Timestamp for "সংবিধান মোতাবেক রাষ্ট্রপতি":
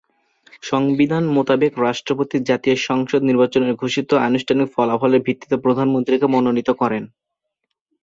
0.63-2.37